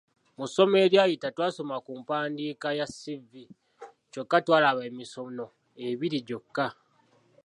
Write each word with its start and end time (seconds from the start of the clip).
Mu 0.37 0.45
ssomo 0.47 0.75
eryayita 0.85 1.27
twasoma 1.35 1.75
ku 1.85 1.91
mpandiika 2.01 2.67
ya 2.79 2.87
‘ssivvi’ 2.91 3.43
kyokka 4.11 4.37
twalaba 4.45 4.81
emisono 4.89 5.45
ebiri 5.87 6.19
gyokka. 6.27 6.67